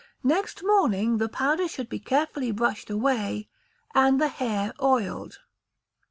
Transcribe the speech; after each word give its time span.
Next 0.23 0.63
morning 0.63 1.17
the 1.17 1.29
powder 1.29 1.67
should 1.67 1.87
be 1.87 1.99
carefully 1.99 2.49
brushed 2.49 2.89
away, 2.89 3.49
and 3.93 4.19
the 4.19 4.29
hair 4.29 4.73
oiled. 4.81 5.37